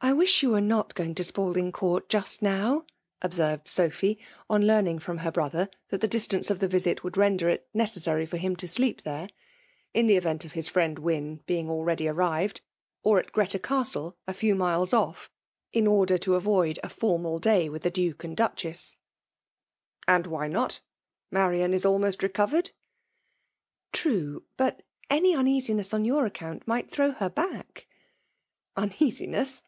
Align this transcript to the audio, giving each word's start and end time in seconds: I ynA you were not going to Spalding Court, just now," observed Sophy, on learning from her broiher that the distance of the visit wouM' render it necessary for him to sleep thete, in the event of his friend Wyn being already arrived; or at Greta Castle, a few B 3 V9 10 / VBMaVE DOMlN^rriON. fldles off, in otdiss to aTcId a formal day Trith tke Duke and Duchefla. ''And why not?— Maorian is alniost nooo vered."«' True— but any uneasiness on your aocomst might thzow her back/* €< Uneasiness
I 0.00 0.10
ynA 0.10 0.24
you 0.40 0.48
were 0.52 0.62
not 0.62 0.94
going 0.94 1.14
to 1.16 1.22
Spalding 1.22 1.70
Court, 1.70 2.08
just 2.08 2.40
now," 2.40 2.86
observed 3.20 3.68
Sophy, 3.68 4.18
on 4.48 4.66
learning 4.66 5.00
from 5.00 5.18
her 5.18 5.30
broiher 5.30 5.68
that 5.90 6.00
the 6.00 6.08
distance 6.08 6.48
of 6.48 6.60
the 6.60 6.66
visit 6.66 7.02
wouM' 7.04 7.18
render 7.18 7.50
it 7.50 7.68
necessary 7.74 8.24
for 8.24 8.38
him 8.38 8.56
to 8.56 8.66
sleep 8.66 9.04
thete, 9.04 9.32
in 9.92 10.06
the 10.06 10.16
event 10.16 10.46
of 10.46 10.52
his 10.52 10.66
friend 10.66 10.98
Wyn 10.98 11.40
being 11.44 11.68
already 11.68 12.08
arrived; 12.08 12.62
or 13.02 13.18
at 13.18 13.32
Greta 13.32 13.58
Castle, 13.58 14.16
a 14.26 14.32
few 14.32 14.54
B 14.54 14.58
3 14.60 14.60
V9 14.60 14.64
10 14.64 14.72
/ 14.72 14.72
VBMaVE 14.72 14.78
DOMlN^rriON. 14.78 14.80
fldles 14.80 14.92
off, 15.08 15.30
in 15.74 15.84
otdiss 15.84 16.20
to 16.22 16.30
aTcId 16.40 16.78
a 16.82 16.88
formal 16.88 17.38
day 17.38 17.68
Trith 17.68 17.80
tke 17.82 17.92
Duke 17.92 18.24
and 18.24 18.34
Duchefla. 18.38 18.96
''And 20.08 20.26
why 20.26 20.46
not?— 20.48 20.80
Maorian 21.30 21.74
is 21.74 21.84
alniost 21.84 22.20
nooo 22.22 22.46
vered."«' 22.48 22.70
True— 23.92 24.44
but 24.56 24.84
any 25.10 25.36
uneasiness 25.36 25.92
on 25.92 26.06
your 26.06 26.26
aocomst 26.30 26.66
might 26.66 26.90
thzow 26.90 27.14
her 27.18 27.28
back/* 27.28 27.86
€< 28.78 28.82
Uneasiness 28.82 29.62